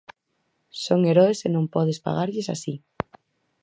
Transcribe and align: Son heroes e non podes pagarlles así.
Son 0.83 0.99
heroes 1.09 1.39
e 1.47 1.49
non 1.55 1.65
podes 1.73 2.01
pagarlles 2.05 2.47
así. 2.55 2.73